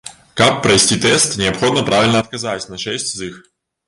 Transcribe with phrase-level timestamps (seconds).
[0.39, 3.37] Каб прайсці тэст, неабходна правільна адказаць на шэсць з іх.